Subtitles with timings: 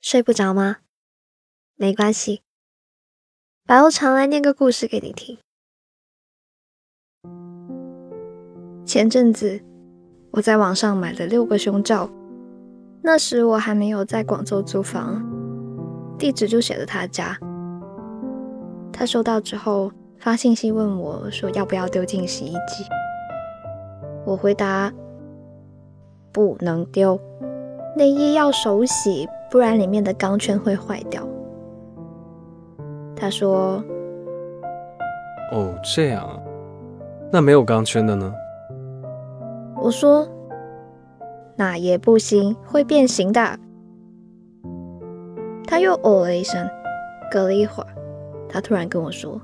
[0.00, 0.78] 睡不着吗？
[1.76, 2.42] 没关系，
[3.66, 5.38] 白欧常来念个故事给你听。
[8.86, 9.60] 前阵子
[10.30, 12.10] 我在网上买了六个胸罩，
[13.02, 15.22] 那时我还没有在广州租房，
[16.18, 17.38] 地址就写了他家。
[18.92, 22.84] 他收到之后发信息问我，说要不要丢进洗衣机。
[24.24, 24.90] 我回答
[26.32, 27.20] 不能丢，
[27.96, 31.26] 内衣要手洗，不然里面的钢圈会坏掉。
[33.16, 33.82] 他说
[35.52, 36.38] ：“哦，这样啊，
[37.32, 38.32] 那没有钢圈的呢？”
[39.76, 40.26] 我说
[41.56, 43.58] ：“那也不行，会变形的。”
[45.66, 46.68] 他又哦了一声，
[47.30, 47.88] 隔了一会儿，
[48.48, 49.40] 他突然跟我说：“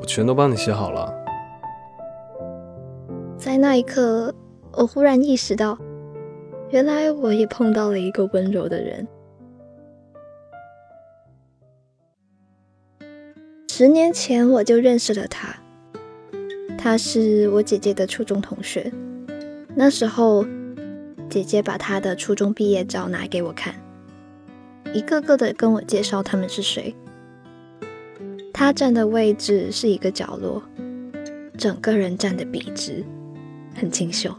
[0.00, 1.14] 我全都帮你写好了。”
[3.36, 4.34] 在那一刻，
[4.72, 5.78] 我忽然意识到，
[6.70, 9.06] 原来我也碰到了一个温柔的人。
[13.70, 15.56] 十年前我就认识了他，
[16.76, 18.92] 他是我姐姐的初中同学。
[19.74, 20.44] 那时候，
[21.30, 23.74] 姐姐把她的初中毕业照拿给我看，
[24.92, 26.94] 一个个的跟我介绍他们是谁。
[28.52, 30.60] 他站的位置是一个角落，
[31.56, 33.04] 整个人站得笔直，
[33.76, 34.34] 很清秀。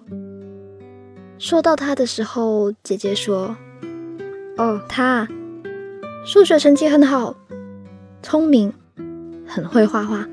[1.39, 3.55] 说到他的时候，姐姐说
[4.57, 5.25] ：“哦，他
[6.25, 7.35] 数学成绩很好，
[8.21, 8.73] 聪明。”
[9.51, 10.27] 很会画画，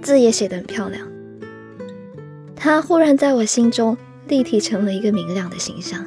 [0.00, 1.08] 字也写得很漂亮。
[2.54, 3.96] 他忽然在我心中
[4.28, 6.06] 立体成了一个明亮的形象，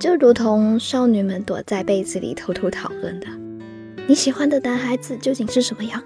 [0.00, 3.28] 就如同少女们躲在被子里偷偷讨论的
[4.08, 6.02] ：“你喜欢的男孩子究竟是什么样？”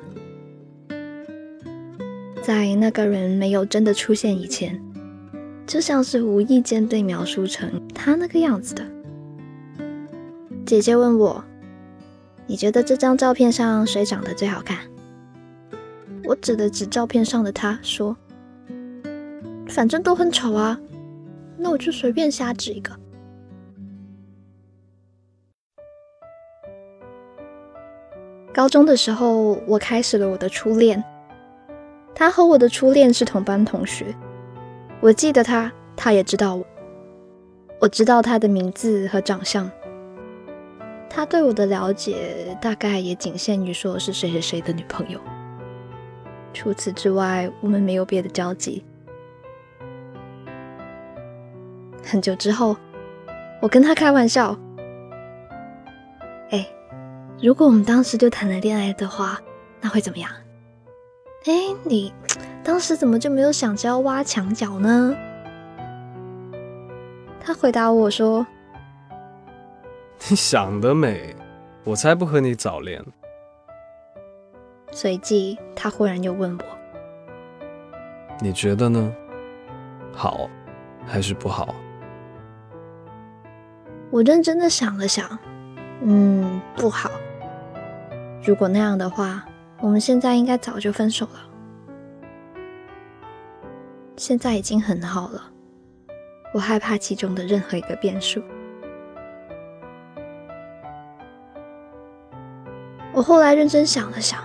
[2.45, 4.79] 在那个人没有真的出现以前，
[5.67, 8.86] 就像是无意间被描述成他那个样子的。
[10.64, 11.45] 姐姐问我。
[12.48, 14.78] 你觉得这张照片上谁长得最好看？
[16.23, 18.17] 我指了指照片上的他，说
[19.67, 20.79] ：“反正都很丑啊，
[21.58, 22.92] 那我就随便瞎指一个。”
[28.55, 31.02] 高中的时候，我开始了我的初恋。
[32.14, 34.14] 他和我的初恋是同班同学，
[35.06, 36.67] 我记得他，他也知道我，
[37.78, 39.70] 我知道他的名字和长相。
[41.08, 45.20] 他对我的了解大概也仅限于说是谁谁谁的女朋友，
[46.52, 48.84] 除此之外，我们没有别的交集。
[52.02, 52.77] 很久之后，
[53.62, 54.58] 我跟他开玩笑
[56.50, 56.67] ：“哎，
[57.40, 59.40] 如果我们当时就谈了恋爱的话，
[59.80, 60.28] 那会怎么样？”
[61.46, 61.52] 哎，
[61.84, 62.12] 你
[62.67, 65.15] 当时怎么就没有想着要挖墙角呢？
[67.41, 68.45] 他回答我说。
[70.29, 71.37] 你想得美，
[71.85, 73.01] 我才不和你早恋。
[74.91, 76.65] 随即，他忽然又问我
[78.43, 79.13] ：“你觉得呢？
[80.13, 80.51] 好，
[81.07, 81.73] 还是不好？”
[84.11, 85.39] 我认真的想了想，
[86.03, 87.13] 嗯，不好。
[88.45, 89.45] 如果那样的话，
[89.81, 91.41] 我们现在应该早就分手了。
[94.17, 95.43] 现在已经很好了，
[96.55, 98.43] 我害怕其中的任何一个变数。
[103.13, 104.43] 我后来认真想了想，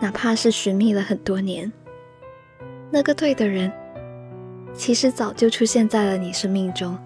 [0.00, 1.70] 哪怕是寻觅了很多年，
[2.90, 3.72] 那个对的人，
[4.72, 6.96] 其实早就出现在了你生命中。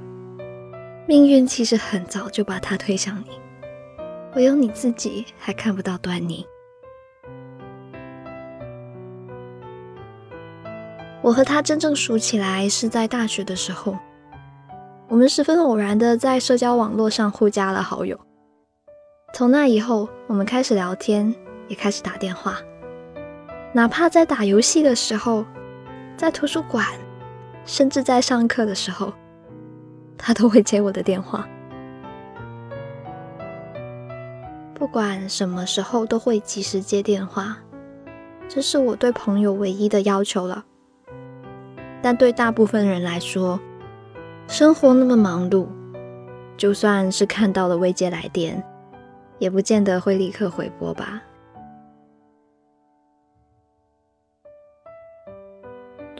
[1.08, 3.40] 命运其实很早就把他推向你，
[4.34, 6.46] 唯有你自己还看不到端倪。
[11.22, 13.96] 我和他真正熟起来是在大学的时候，
[15.08, 18.18] 我们十分偶然的在社交网络上互加了好友。
[19.32, 21.32] 从那以后，我们开始聊天，
[21.68, 22.58] 也开始打电话。
[23.72, 25.46] 哪怕在打游戏的时候，
[26.16, 26.84] 在图书馆，
[27.64, 29.12] 甚至在上课的时候，
[30.18, 31.48] 他都会接我的电话。
[34.74, 37.56] 不管什么时候，都会及时接电话，
[38.48, 40.64] 这是我对朋友唯一的要求了。
[42.02, 43.60] 但对大部分人来说，
[44.48, 45.68] 生活那么忙碌，
[46.56, 48.62] 就算是看到了未接来电。
[49.38, 51.20] 也不见得会立刻回拨吧。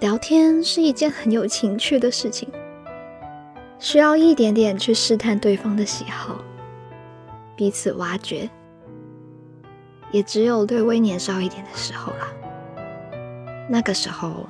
[0.01, 2.49] 聊天是一件很有情趣的事情，
[3.79, 6.37] 需要一点点去试探对方的喜好，
[7.55, 8.51] 彼此挖掘。
[10.11, 12.27] 也只有略微年少一点的时候了，
[13.71, 14.49] 那个时候，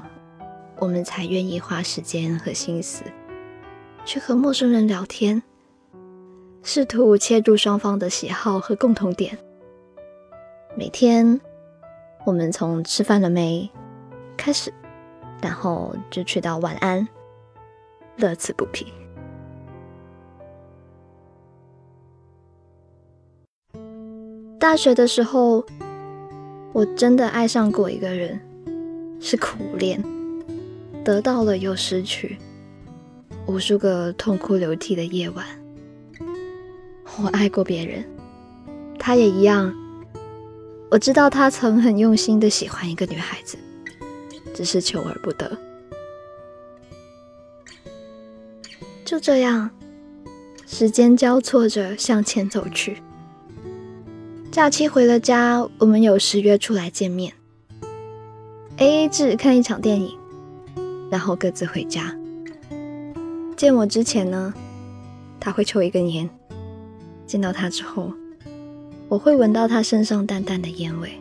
[0.83, 3.05] 我们才愿意花时间和心思
[4.05, 5.41] 去和陌生人聊天，
[6.65, 9.39] 试图切入双方的喜好和共同点。
[10.77, 11.41] 每天，
[12.27, 13.71] 我们从吃饭了没
[14.37, 14.75] 开始，
[15.41, 17.07] 然后就去到晚安，
[18.17, 18.93] 乐此不疲。
[24.59, 25.65] 大学的时候，
[26.73, 28.41] 我真的爱上过一个人，
[29.21, 30.03] 是苦恋，
[31.05, 32.39] 得到了又失去，
[33.47, 35.45] 无数个痛哭流涕的夜晚。
[37.23, 38.05] 我爱过别人，
[38.99, 39.75] 他也一样。
[40.91, 43.57] 我知道他曾很用心的喜欢一个女孩子，
[44.55, 45.57] 只是求而不得。
[49.05, 49.71] 就这样，
[50.67, 53.03] 时间交错着向前走去。
[54.51, 57.33] 假期回了家，我们有时约出来见面
[58.77, 60.19] ，A A 制看一场电影，
[61.13, 62.17] 然后各自回家。
[63.55, 64.55] 见我之前呢，
[65.39, 66.27] 他会抽一根烟；
[67.27, 68.11] 见到他之后。
[69.11, 71.21] 我会闻到他身上淡淡的烟味，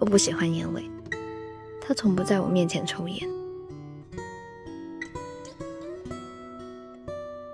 [0.00, 0.82] 我不喜欢烟味。
[1.80, 3.28] 他从不在我面前抽烟。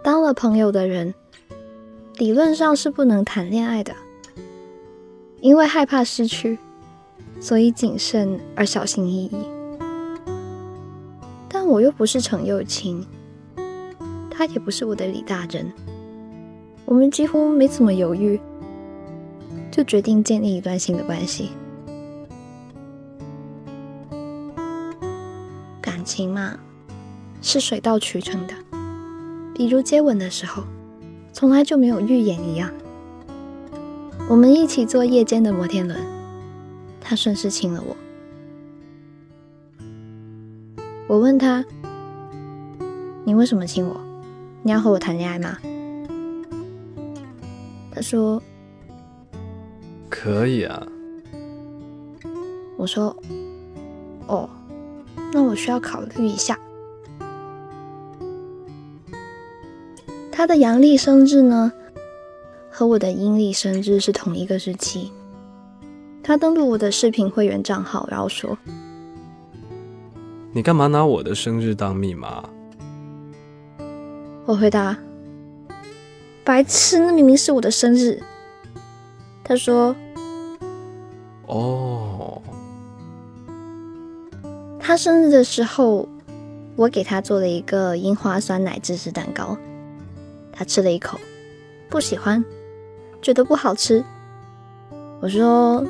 [0.02, 1.12] 当了朋友的人，
[2.14, 3.94] 理论上是不能谈恋爱的，
[5.42, 6.58] 因为害怕失去，
[7.38, 9.55] 所以谨慎而小心翼翼。
[11.66, 13.04] 我又不是程又青，
[14.30, 15.72] 他也不是我的李大人，
[16.84, 18.40] 我们几乎没怎么犹豫。
[19.68, 21.50] 就决定建立一段新的关系。
[25.82, 26.56] 感情嘛，
[27.42, 28.54] 是水到渠成的。
[29.54, 30.62] 比如接吻的时候，
[31.30, 32.70] 从来就没有预演一样。
[34.30, 36.00] 我们一起坐夜间的摩天轮，
[37.00, 37.94] 他顺势亲了我。
[41.08, 41.64] 我问他
[43.24, 44.00] ：“你为什么亲我？
[44.62, 45.56] 你要和我谈恋爱吗？”
[47.94, 48.42] 他说。
[50.08, 50.86] 可以啊，
[52.76, 53.14] 我说，
[54.26, 54.48] 哦，
[55.32, 56.58] 那我需要考虑一下。
[60.32, 61.72] 他的阳历生日呢，
[62.70, 65.12] 和我的阴历生日是同一个日期。
[66.22, 68.56] 他登录我的视频会员账号，然后说
[70.56, 72.42] ：“你干嘛拿我的生日当密码？”
[74.46, 74.96] 我回答
[76.42, 78.22] ：“白痴，那明明是我的生日。”
[79.44, 79.94] 他说
[81.44, 82.40] ：“哦，
[84.80, 86.08] 他生日的时候，
[86.74, 89.58] 我给他做了一个樱花酸奶芝士蛋糕。
[90.54, 91.20] 他吃了一口，
[91.90, 92.42] 不喜欢，
[93.20, 94.02] 觉得不好吃。
[95.20, 95.84] 我说：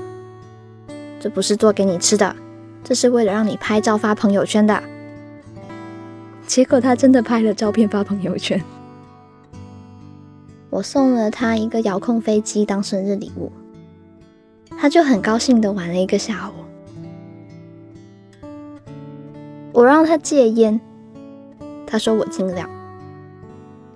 [1.21, 2.35] 这不是做给你吃的，
[2.89, 4.81] 这是为了让你拍照发朋友圈的。
[6.47, 8.63] 结果他真的拍了照片发朋友圈。”
[10.71, 13.51] 我送了他一个遥控飞机当生日礼物，
[14.79, 16.53] 他就很高兴的玩了一个下午。
[19.73, 20.81] 我让他戒烟，
[21.89, 22.71] 他说我尽量。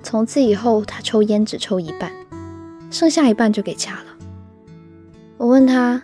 [0.02, 2.10] 从此以后，他抽烟只抽一半，
[2.90, 4.16] 剩下一半就给掐了。
[5.36, 6.02] 我问他：“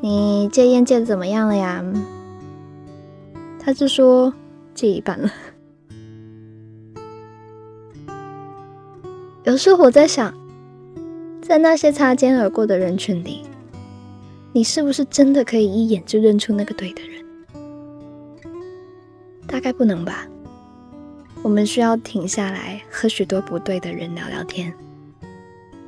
[0.00, 1.84] 你戒烟戒的怎么样了呀？”
[3.62, 4.32] 他就说
[4.74, 5.30] ：“戒一半了。”
[9.44, 10.34] 有时候我在想，
[11.42, 13.42] 在那些擦肩而过的人群里，
[14.52, 17.24] 你是不是真的可以一眼就认出那个对的人？
[19.46, 20.26] 大概不能吧。
[21.42, 24.72] 我们需要停下来和许多不对的人聊聊天，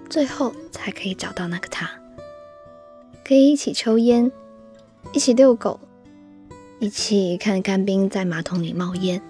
[0.09, 1.89] 最后才可以找到那个他。
[3.33, 4.31] 可以一起抽烟，
[5.15, 5.81] 一起遛狗，
[6.81, 9.23] 一起看干冰在马桶里冒烟，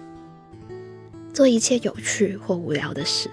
[1.31, 3.29] 做一切有趣或无聊的事。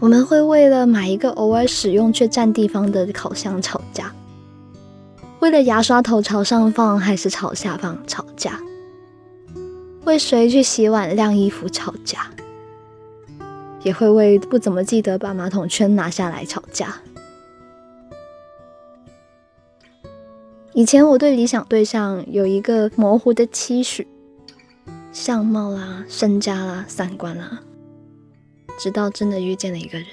[0.00, 4.14] 我们会为了买一个偶尔使用却占地方的烤箱吵架，
[5.40, 8.60] 为了牙刷头朝上放还是朝下放吵架，
[10.04, 12.30] 为谁去洗碗晾衣服吵架，
[13.82, 17.00] 也会为不怎么记得把马桶圈拿下来吵架。
[20.76, 24.08] 以前我对理想对象有一个模糊的期许，
[25.12, 27.62] 相貌啦、身家啦、三观啦。
[28.76, 30.08] 直到真的遇见了一个人，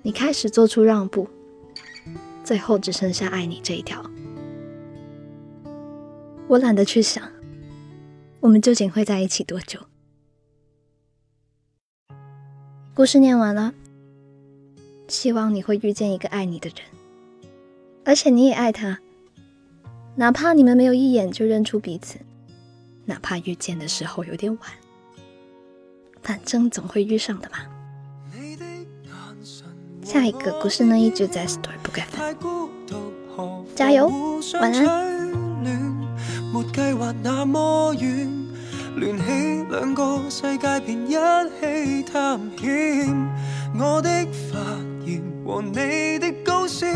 [0.00, 1.28] 你开始做出让步，
[2.42, 4.02] 最后只剩下爱你这一条。
[6.48, 7.22] 我懒得去想，
[8.40, 9.78] 我们究竟会在一起多久。
[12.94, 13.74] 故事念完了，
[15.06, 16.78] 希望你会遇见一个爱你的人，
[18.06, 18.98] 而且你也爱他，
[20.20, 22.18] 哪怕你们没有一眼就认出彼此，
[23.06, 24.70] 哪怕遇见的时候有点晚。
[26.22, 27.56] 反正总会遇上的嘛。
[30.04, 32.36] 下一个故事呢，一直在 Story 不改分，
[33.74, 34.12] 加油，
[34.60, 35.30] 晚安。
[36.52, 38.30] 没计划那么远，
[38.96, 39.24] 联起
[39.70, 41.14] 两个世界便一
[41.58, 43.08] 起探险。
[43.74, 44.10] 我的
[44.52, 44.58] 发
[45.06, 46.86] 炎和你的高烧，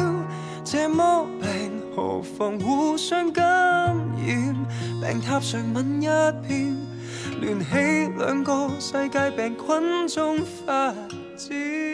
[0.74, 4.66] 这么病何妨互相感染？
[5.00, 6.06] 病榻上吻一
[6.48, 6.76] 遍，
[7.40, 7.66] 联起
[8.18, 10.92] 两个世界病菌中发
[11.36, 11.93] 展。